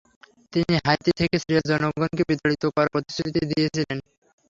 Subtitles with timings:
[0.53, 3.97] তিনি হাইতি থেকে সিরিয়ার জনগণকে বিতাড়িত করার প্রতিশ্রুতি দিয়েছিলেন।